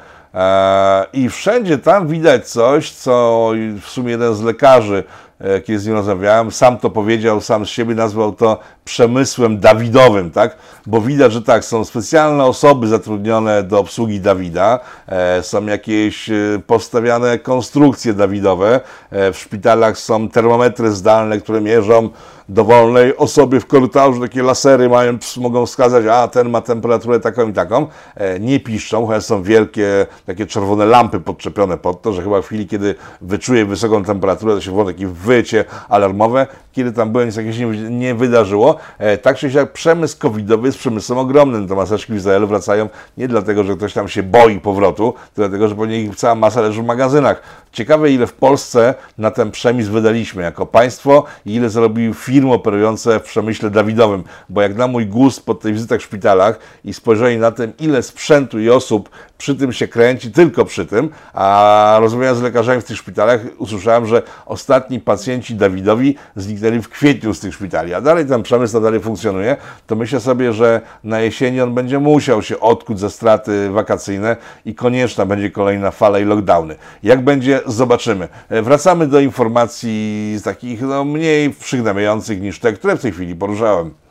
[1.13, 5.03] I wszędzie tam widać coś, co w sumie jeden z lekarzy,
[5.39, 10.31] e, kiedy z nim rozmawiałem, sam to powiedział, sam z siebie nazwał to przemysłem Dawidowym,
[10.31, 10.57] tak?
[10.85, 16.29] Bo widać, że tak, są specjalne osoby zatrudnione do obsługi Dawida, e, są jakieś
[16.67, 18.79] postawiane konstrukcje Dawidowe,
[19.11, 22.09] w szpitalach są termometry zdalne, które mierzą
[22.49, 27.53] dowolnej osobie w korytarzu, takie lasery mają, mogą wskazać, a ten ma temperaturę taką i
[27.53, 32.41] taką, e, nie piszczą, chociaż są wielkie takie czerwone lampy podczepione pod to, że chyba
[32.41, 37.27] w chwili, kiedy wyczuje wysoką temperaturę, to się włączy takie wycie alarmowe, kiedy tam byłem,
[37.27, 37.57] nic jakiegoś
[37.89, 38.75] nie, wydarzyło.
[38.97, 41.67] E, tak czy siak przemysł covidowy jest przemysłem ogromnym.
[41.67, 45.67] Te maseczki w Izraelu wracają nie dlatego, że ktoś tam się boi powrotu, tylko dlatego,
[45.67, 47.41] że pewnie ich cała masa leży w magazynach.
[47.71, 53.19] Ciekawe, ile w Polsce na ten przemysł wydaliśmy jako państwo i ile zarobiły firmy operujące
[53.19, 54.23] w przemyśle Dawidowym.
[54.49, 58.03] Bo jak na mój gust po tych wizytach w szpitalach i spojrzenie na tym, ile
[58.03, 62.83] sprzętu i osób przy tym się kręci, tylko przy tym, a rozmawiając z lekarzami w
[62.83, 68.25] tych szpitalach, usłyszałem, że ostatni pacjenci Dawidowi zniknęli w kwietniu z tych szpitali, a dalej
[68.25, 72.99] ten przemysł dalej funkcjonuje, to myślę sobie, że na jesieni on będzie musiał się odkuć
[72.99, 76.75] ze straty wakacyjne i konieczna będzie kolejna fala i lockdowny.
[77.03, 78.27] Jak będzie, zobaczymy.
[78.49, 84.06] E, wracamy do informacji takich no, mniej przygnębiających niż te, które w tej chwili poruszałem.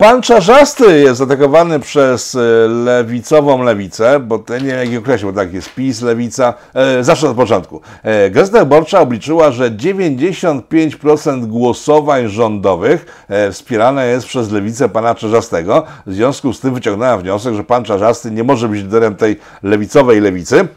[0.00, 5.54] Pan Czarzasty jest atakowany przez e, lewicową lewicę, bo nie wiem jak określić, bo tak
[5.54, 6.54] jest PiS, lewica.
[6.74, 7.80] E, zacznę od początku.
[8.02, 15.84] E, Gazeta Wyborcza obliczyła, że 95% głosowań rządowych e, wspierane jest przez lewicę pana Czarzastego.
[16.06, 20.20] W związku z tym wyciągnęła wniosek, że pan Czarzasty nie może być liderem tej lewicowej
[20.20, 20.68] lewicy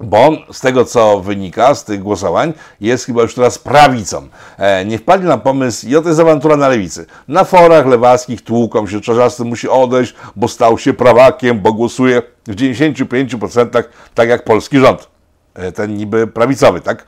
[0.00, 4.28] bo on, z tego co wynika z tych głosowań, jest chyba już teraz prawicą.
[4.58, 7.06] E, nie wpadli na pomysł, i oto jest awantura na lewicy.
[7.28, 12.54] Na forach lewackich tłuką się, Czarzasty musi odejść, bo stał się prawakiem, bo głosuje w
[12.54, 15.08] 95% tak jak polski rząd.
[15.54, 17.06] E, ten niby prawicowy, tak?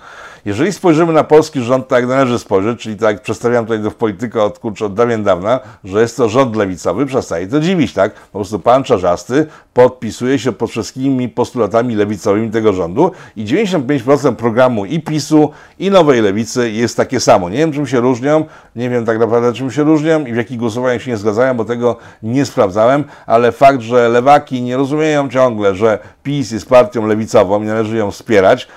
[0.48, 3.90] Jeżeli spojrzymy na polski rząd, tak jak należy spojrzeć, czyli tak jak przedstawiam tutaj do
[3.90, 8.14] politykę od, kurczę, od dawien dawna, że jest to rząd lewicowy, przestaje to dziwić, tak?
[8.14, 14.84] Po prostu pan Czarzasty podpisuje się pod wszystkimi postulatami lewicowymi tego rządu i 95% programu
[14.84, 17.48] i PiSu, i Nowej Lewicy jest takie samo.
[17.48, 18.44] Nie wiem, czym się różnią,
[18.76, 21.64] nie wiem tak naprawdę, czym się różnią i w jakich głosowaniach się nie zgadzają, bo
[21.64, 27.62] tego nie sprawdzałem, ale fakt, że lewaki nie rozumieją ciągle, że PiS jest partią lewicową
[27.62, 28.68] i należy ją wspierać,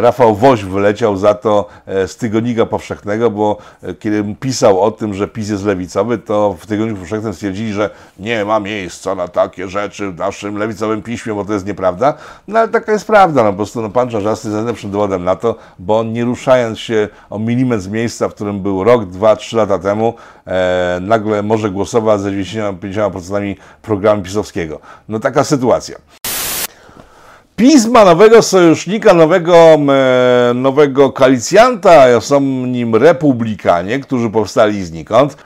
[0.00, 5.14] Rafał Woź wyleciał za to e, z Tygodnika Powszechnego, bo e, kiedy pisał o tym,
[5.14, 9.68] że PiS jest lewicowy, to w Tygodniku Powszechnym stwierdzili, że nie ma miejsca na takie
[9.68, 12.14] rzeczy w naszym lewicowym piśmie, bo to jest nieprawda.
[12.48, 15.36] No ale taka jest prawda, no po prostu no, pan Czarzasty jest najlepszym dowodem na
[15.36, 19.56] to, bo nie ruszając się o milimetr z miejsca, w którym był rok, dwa, trzy
[19.56, 20.14] lata temu,
[20.46, 24.80] e, nagle może głosować ze 95% programu pisowskiego.
[25.08, 26.25] No taka sytuacja.
[27.56, 35.36] PiS ma nowego sojusznika, nowego, e, nowego koalicjanta, są nim republikanie, którzy powstali znikąd.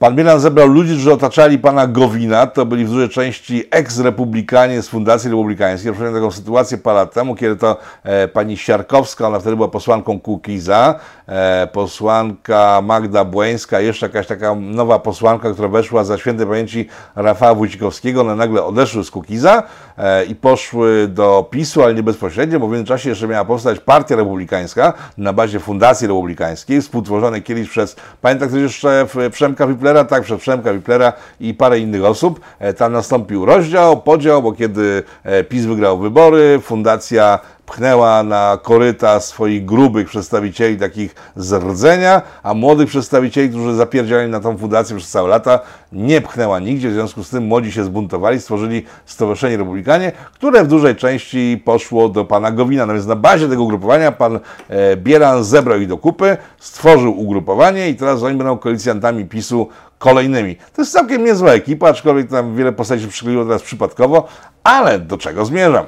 [0.00, 2.46] Pan Bielan zebrał ludzi, którzy otaczali pana Gowina.
[2.46, 5.92] To byli w dużej części eks-republikanie z Fundacji Republikańskiej.
[5.92, 10.20] Przypomnę taką sytuację parę lat temu, kiedy to e, pani Siarkowska, ona wtedy była posłanką
[10.20, 10.94] Kukiza,
[11.26, 17.54] e, posłanka Magda Błańska, jeszcze jakaś taka nowa posłanka, która weszła za świętej pamięci Rafała
[17.54, 18.20] Wójcikowskiego.
[18.20, 19.62] One nagle odeszły z Kukiza
[20.28, 24.92] i poszły do PiSu, ale nie bezpośrednio, bo w międzyczasie jeszcze miała powstać Partia Republikańska
[25.18, 30.40] na bazie Fundacji Republikańskiej, współtworzone kiedyś przez, pamiętam ktoś jeszcze Przemka Wiplera, Wiplera, tak, przez
[30.40, 32.40] Przemka Wiplera i parę innych osób.
[32.58, 37.38] E, tam nastąpił rozdział, podział, bo kiedy e, PiS wygrał wybory, fundacja
[37.70, 44.40] pchnęła na koryta swoich grubych przedstawicieli takich z rdzenia, a młodych przedstawicieli, którzy zapierdziali na
[44.40, 45.60] tą fundację przez całe lata,
[45.92, 46.90] nie pchnęła nigdzie.
[46.90, 52.08] W związku z tym młodzi się zbuntowali, stworzyli Stowarzyszenie Republikanie, które w dużej części poszło
[52.08, 52.86] do pana Gowina.
[52.86, 57.88] No więc na bazie tego ugrupowania pan e, Bieran zebrał ich do kupy, stworzył ugrupowanie
[57.88, 60.56] i teraz oni będą koalicjantami PiSu kolejnymi.
[60.56, 64.28] To jest całkiem niezła ekipa, aczkolwiek tam wiele postaci się przykleiło teraz przypadkowo,
[64.64, 65.86] ale do czego zmierzam?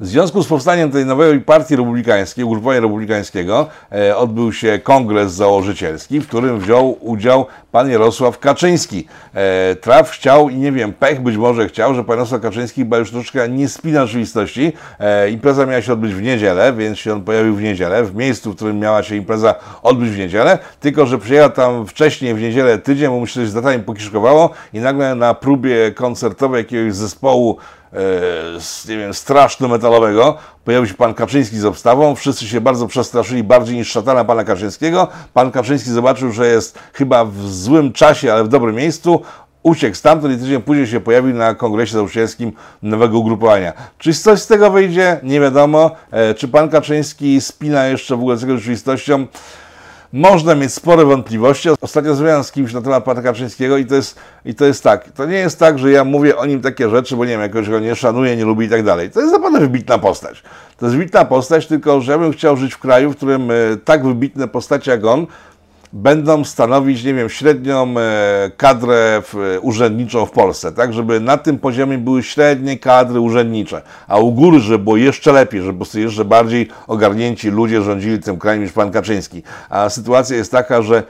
[0.00, 6.20] W związku z powstaniem tej nowej partii republikańskiej, ugrupowania republikańskiego, e, odbył się kongres założycielski,
[6.20, 9.06] w którym wziął udział pan Jarosław Kaczyński.
[9.34, 12.98] E, traf chciał i nie wiem, pech być może chciał, że pan Jarosław Kaczyński chyba
[12.98, 14.72] już troszeczkę nie spina rzeczywistości.
[14.98, 18.52] E, impreza miała się odbyć w niedzielę, więc się on pojawił w niedzielę, w miejscu,
[18.52, 22.78] w którym miała się impreza odbyć w niedzielę, tylko że przyjechał tam wcześniej w niedzielę
[22.78, 27.58] tydzień, bo mu się coś z datami pokiszkowało i nagle na próbie koncertowej jakiegoś zespołu
[27.92, 33.44] E, nie wiem, straszno metalowego, pojawił się pan Kaczyński z obstawą, wszyscy się bardzo przestraszyli,
[33.44, 35.08] bardziej niż szatana pana Kaczyńskiego.
[35.34, 39.22] Pan Kaczyński zobaczył, że jest chyba w złym czasie, ale w dobrym miejscu,
[39.62, 42.52] uciekł stamtąd i tydzień później się pojawił na kongresie założycielskim
[42.82, 43.72] nowego ugrupowania.
[43.98, 45.20] Czy coś z tego wyjdzie?
[45.22, 45.90] Nie wiadomo.
[46.10, 49.26] E, czy pan Kaczyński spina jeszcze w ogóle z tego rzeczywistością?
[50.12, 51.68] Można mieć spore wątpliwości.
[51.80, 55.12] Ostatnio rozmawiałem z kimś na temat pana Kaczyńskiego i to, jest, i to jest tak.
[55.12, 57.68] To nie jest tak, że ja mówię o nim takie rzeczy, bo nie wiem, jakoś
[57.68, 59.10] go nie szanuję, nie lubię i tak dalej.
[59.10, 60.42] To jest naprawdę wybitna postać.
[60.76, 63.54] To jest wybitna postać, tylko że ja bym chciał żyć w kraju, w którym e,
[63.84, 65.26] tak wybitne postacie jak on
[65.92, 69.22] będą stanowić, nie wiem, średnią e, kadrę
[69.60, 74.60] urzędniczą w Polsce, tak, żeby na tym poziomie były średnie kadry urzędnicze, a u góry,
[74.60, 78.90] żeby było jeszcze lepiej, żeby po jeszcze bardziej ogarnięci ludzie rządzili tym krajem niż pan
[78.90, 79.42] Kaczyński.
[79.70, 81.02] A sytuacja jest taka, że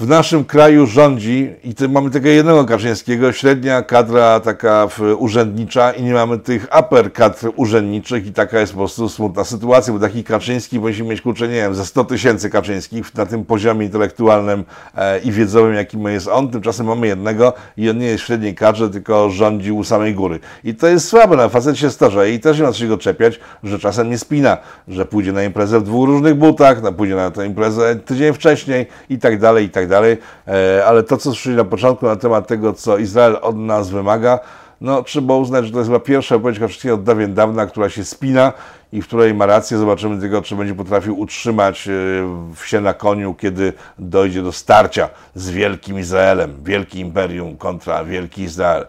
[0.00, 6.14] w naszym kraju rządzi, i mamy tego jednego Kaczyńskiego, średnia kadra taka urzędnicza i nie
[6.14, 10.80] mamy tych upper kadr urzędniczych i taka jest po prostu smutna sytuacja, bo taki Kaczyński
[10.80, 14.64] powinien mieć, kurczę, nie wiem, ze 100 tysięcy Kaczyńskich na tym poziomie intelektualnym
[14.96, 18.54] e, i wiedzowym, jakim jest on, tymczasem mamy jednego i on nie jest w średniej
[18.54, 20.40] kadrze, tylko rządzi u samej góry.
[20.64, 22.88] I to jest słabe, na no, facet się starzeje i też nie ma co się
[22.88, 26.92] go czepiać, że czasem nie spina, że pójdzie na imprezę w dwóch różnych butach, no,
[26.92, 30.16] pójdzie na tę imprezę tydzień wcześniej i tak dalej, i tak tak dalej,
[30.48, 34.40] e, ale to, co słyszeli na początku na temat tego, co Izrael od nas wymaga,
[34.80, 38.04] no trzeba uznać, że to jest chyba pierwsza wypowiedź Kaczyńskiego od dawien dawna, która się
[38.04, 38.52] spina
[38.92, 39.78] i w której ma rację.
[39.78, 45.50] Zobaczymy tylko, czy będzie potrafił utrzymać e, się na koniu, kiedy dojdzie do starcia z
[45.50, 48.86] wielkim Izraelem, wielki imperium kontra wielki Izrael.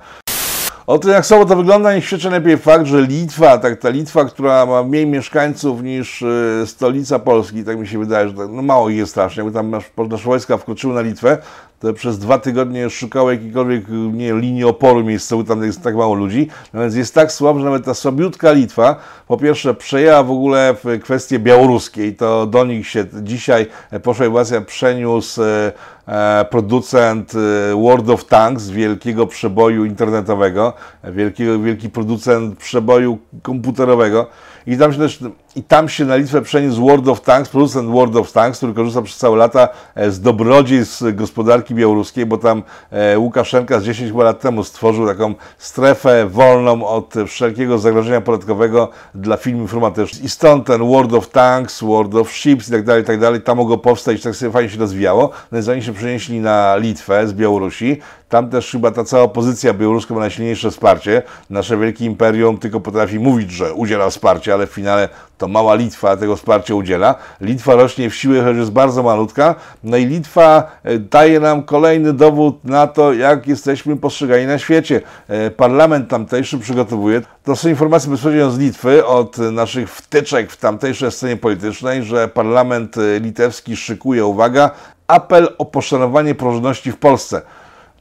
[0.88, 4.66] O tym, jak to wygląda, nie świadczy lepiej fakt, że Litwa, tak ta Litwa, która
[4.66, 8.90] ma mniej mieszkańców niż y, stolica Polski, tak mi się wydaje, że tak, no mało
[8.90, 11.38] ich jest strasznie, jakby tam nasz, nasze wojska wkroczyły na Litwę,
[11.86, 16.48] to przez dwa tygodnie szukały jakiejkolwiek nie, linii oporu miejscowej, tam jest tak mało ludzi,
[16.74, 18.96] no więc jest tak słabo, że nawet ta słabiutka Litwa,
[19.28, 23.68] po pierwsze przejęła w ogóle w kwestie białoruskie i to do nich się dzisiaj
[24.04, 25.72] poszła inwazja przeniósł e,
[26.08, 34.28] e, producent e, World of Tanks, wielkiego przeboju internetowego, wielkiego, wielki producent przeboju komputerowego
[34.68, 35.20] i tam się też
[35.56, 39.02] i tam się na Litwę przeniósł World of Tanks, producent World of Tanks, który korzysta
[39.02, 44.40] przez całe lata e, z dobrodziejstw gospodarki białoruskiej, bo tam e, Łukaszenka z 10 lat
[44.40, 50.24] temu stworzył taką strefę wolną od wszelkiego zagrożenia podatkowego dla firm informatycznych.
[50.24, 53.42] I stąd ten World of Tanks, World of Ships i tak dalej, i tak dalej,
[53.42, 55.22] tam mogło powstać, tak sobie fajnie się rozwijało.
[55.22, 58.00] No więc oni się przenieśli na Litwę z Białorusi.
[58.36, 61.22] Tam też chyba ta cała opozycja białoruska ma najsilniejsze wsparcie.
[61.50, 66.18] Nasze wielkie imperium tylko potrafi mówić, że udziela wsparcia, ale w finale to mała Litwa
[66.18, 67.16] tego wsparcia udziela.
[67.42, 69.56] Litwa rośnie w siłę, choć jest bardzo malutka.
[69.84, 75.02] No i Litwa e, daje nam kolejny dowód na to, jak jesteśmy postrzegani na świecie.
[75.28, 81.12] E, parlament tamtejszy przygotowuje, to są informacje bezpośrednio z Litwy, od naszych wtyczek w tamtejszej
[81.12, 84.72] scenie politycznej, że parlament litewski szykuje, uwaga,
[85.08, 87.42] apel o poszanowanie praworządności w Polsce.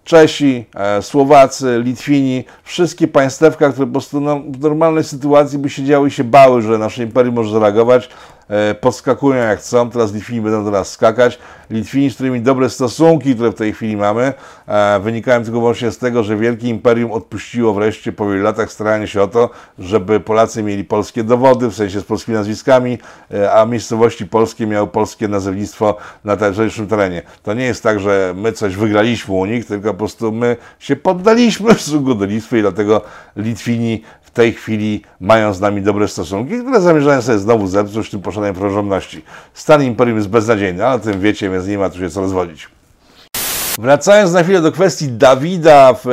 [0.04, 6.08] Czesi, e, Słowacy, Litwini, wszystkie państewka, które po prostu no, w normalnej sytuacji by siedziały
[6.08, 8.08] i się bały, że nasze imperium może zareagować,
[8.48, 11.38] E, podskakują jak chcą, teraz Litwini będą do nas skakać.
[11.70, 14.32] Litwini, z którymi dobre stosunki, które w tej chwili mamy,
[14.66, 19.06] e, wynikają tylko wyłącznie z tego, że Wielkie Imperium odpuściło wreszcie po wielu latach starania
[19.06, 22.98] się o to, żeby Polacy mieli polskie dowody, w sensie z polskimi nazwiskami,
[23.34, 27.22] e, a miejscowości polskie miały polskie nazewnictwo na terytorium terenie.
[27.42, 30.96] To nie jest tak, że my coś wygraliśmy u nich, tylko po prostu my się
[30.96, 33.00] poddaliśmy w do Litwy i dlatego
[33.36, 34.02] Litwini
[34.34, 39.22] tej chwili mają z nami dobre stosunki, które zamierzają sobie znowu zepsuć tym poszaniem praworządności.
[39.54, 42.68] Stan imperium jest beznadziejny, ale o tym wiecie, więc nie ma tu się co rozwodzić.
[43.78, 46.08] Wracając na chwilę do kwestii Dawida w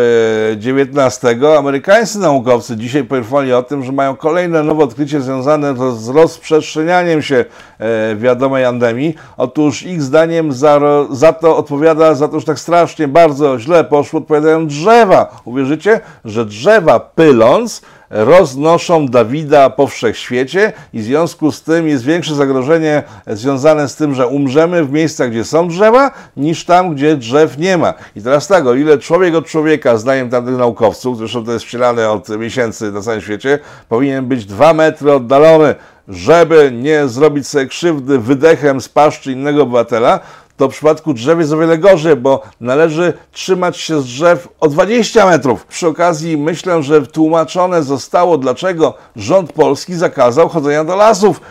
[0.57, 6.09] XIX, e, amerykańscy naukowcy dzisiaj poinformowali o tym, że mają kolejne nowe odkrycie związane z
[6.09, 7.45] rozprzestrzenianiem się
[7.79, 9.15] e, wiadomej endemii.
[9.37, 10.79] Otóż ich zdaniem za,
[11.11, 15.41] za to odpowiada, za to, że tak strasznie bardzo źle poszło, odpowiadają drzewa.
[15.45, 17.81] Uwierzycie, że drzewa pyląc
[18.11, 24.15] roznoszą Dawida po wszechświecie i w związku z tym jest większe zagrożenie związane z tym,
[24.15, 27.93] że umrzemy w miejscach, gdzie są drzewa, niż tam, gdzie drzew nie ma.
[28.15, 32.09] I teraz tak, o ile człowiek od człowieka, zdaniem tamtych naukowców, zresztą to jest wcielane
[32.09, 35.75] od miesięcy na całym świecie, powinien być dwa metry oddalony,
[36.07, 40.19] żeby nie zrobić sobie krzywdy wydechem z paszczy innego obywatela,
[40.61, 44.67] to w przypadku drzew jest o wiele gorzej, bo należy trzymać się z drzew o
[44.67, 45.65] 20 metrów.
[45.65, 51.41] Przy okazji myślę, że tłumaczone zostało, dlaczego rząd polski zakazał chodzenia do lasów.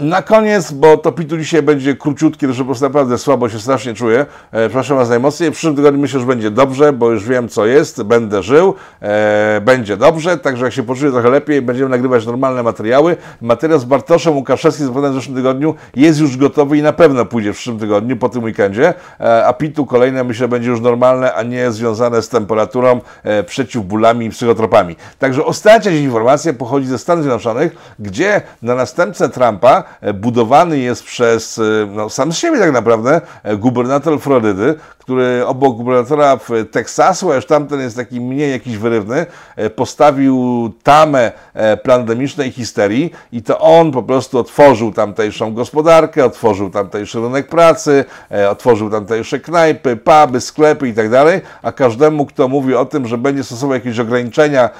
[0.00, 3.94] Na koniec, bo to pitu dzisiaj będzie króciutki, że po prostu naprawdę słabo się strasznie
[3.94, 4.26] czuję.
[4.52, 5.50] E, przepraszam Was najmocniej.
[5.50, 9.60] W przyszłym tygodniu myślę, że będzie dobrze, bo już wiem co jest, będę żył, e,
[9.64, 13.16] będzie dobrze, także jak się poczuję trochę lepiej, będziemy nagrywać normalne materiały.
[13.40, 17.52] Materiał z Bartoszem Łukaszewskim z w zeszłym tygodniu jest już gotowy i na pewno pójdzie
[17.52, 21.42] w przyszłym tygodniu, po tym weekendzie, e, a pitu kolejne myślę będzie już normalne, a
[21.42, 24.96] nie związane z temperaturą, e, przeciwbólami i psychotropami.
[25.18, 31.62] Także ostatnia informacja pochodzi ze Stanów Zjednoczonych, gdzie na następcę Trumpa budowany jest przez e,
[31.86, 37.46] no, sam siebie tak naprawdę e, gubernator Florydy, który obok gubernatora w Teksasu, a już
[37.46, 39.26] tamten jest taki mniej jakiś wyrywny,
[39.76, 41.32] postawił tamę
[41.82, 48.04] pandemicznej histerii i to on po prostu otworzył tamtejszą gospodarkę, otworzył tamtejszy rynek pracy,
[48.50, 53.18] otworzył tamtejsze knajpy, puby, sklepy i tak dalej, a każdemu, kto mówi o tym, że
[53.18, 54.70] będzie stosował jakieś ograniczenia,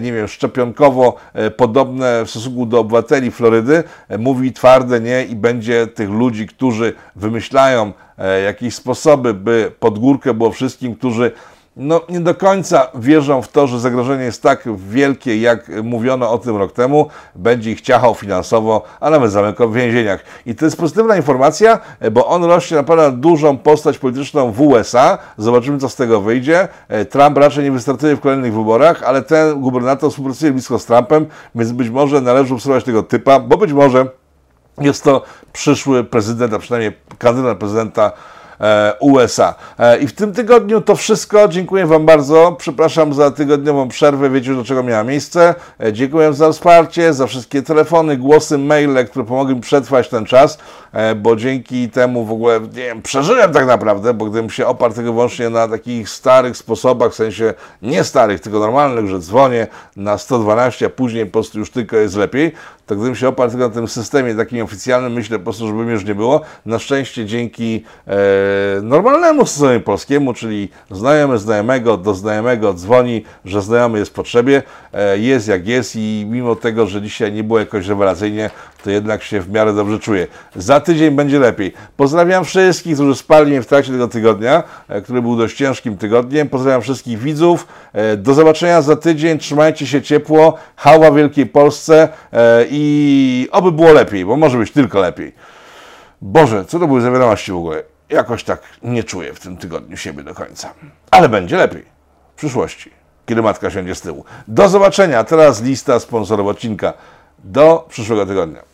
[0.00, 1.16] nie wiem, szczepionkowo
[1.56, 3.84] podobne w stosunku do obywateli Florydy,
[4.18, 10.34] mówi twarde nie i będzie tych ludzi, którzy wymyślają e, jakieś sposoby, by pod górkę
[10.34, 11.32] było wszystkim, którzy
[11.76, 16.38] no, nie do końca wierzą w to, że zagrożenie jest tak wielkie, jak mówiono o
[16.38, 20.24] tym rok temu, będzie ich ciachał finansowo, a nawet zamykał w więzieniach.
[20.46, 25.18] I to jest pozytywna informacja, e, bo on rośnie naprawdę dużą postać polityczną w USA.
[25.38, 26.68] Zobaczymy, co z tego wyjdzie.
[26.88, 31.26] E, Trump raczej nie wystartuje w kolejnych wyborach, ale ten gubernator współpracuje blisko z Trumpem,
[31.54, 34.06] więc być może należy obserwować tego typa, bo być może
[34.80, 38.12] jest to przyszły prezydent, a przynajmniej kandydat prezydenta
[38.60, 39.54] e, USA.
[39.78, 41.48] E, I w tym tygodniu to wszystko.
[41.48, 42.56] Dziękuję Wam bardzo.
[42.58, 44.30] Przepraszam za tygodniową przerwę.
[44.30, 45.54] Wiecie już, do czego miała miejsce.
[45.80, 50.58] E, dziękuję za wsparcie, za wszystkie telefony, głosy, maile, które pomogły mi przetrwać ten czas,
[51.16, 55.12] bo dzięki temu w ogóle, nie wiem, przeżyłem tak naprawdę, bo gdybym się oparł tylko
[55.12, 60.86] wyłącznie na takich starych sposobach, w sensie nie starych, tylko normalnych, że dzwonię na 112,
[60.86, 62.52] a później po prostu już tylko jest lepiej,
[62.86, 66.04] to gdybym się oparł tylko na tym systemie takim oficjalnym, myślę po prostu, żeby już
[66.04, 66.40] nie było.
[66.66, 68.16] Na szczęście dzięki e,
[68.82, 75.18] normalnemu systemowi polskiemu, czyli znajomy znajomego do znajomego dzwoni, że znajomy jest w potrzebie, e,
[75.18, 78.50] jest jak jest i mimo tego, że dzisiaj nie było jakoś rewelacyjnie,
[78.84, 80.26] to jednak się w miarę dobrze czuję.
[80.56, 81.72] Za tydzień będzie lepiej.
[81.96, 86.48] Pozdrawiam wszystkich, którzy spali w trakcie tego tygodnia, e, który był dość ciężkim tygodniem.
[86.48, 87.66] Pozdrawiam wszystkich widzów.
[87.92, 89.38] E, do zobaczenia za tydzień.
[89.38, 90.56] Trzymajcie się ciepło.
[90.76, 95.32] Hała Wielkiej Polsce e, i oby było lepiej, bo może być tylko lepiej.
[96.22, 97.82] Boże, co to były za wiadomości w ogóle?
[98.08, 100.74] Jakoś tak nie czuję w tym tygodniu siebie do końca.
[101.10, 101.84] Ale będzie lepiej
[102.34, 102.90] w przyszłości,
[103.26, 104.24] kiedy matka siądzie z tyłu.
[104.48, 105.24] Do zobaczenia.
[105.24, 106.92] Teraz lista sponsorów odcinka.
[107.44, 108.73] Do przyszłego tygodnia.